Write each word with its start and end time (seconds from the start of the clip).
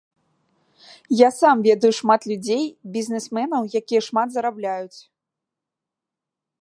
Я 1.09 1.29
сам 1.41 1.57
ведаю 1.67 1.91
шмат 1.99 2.21
людзей, 2.31 2.65
бізнесменаў, 2.97 3.67
якія 3.81 4.01
шмат 4.07 4.27
зарабляюць. 4.37 4.99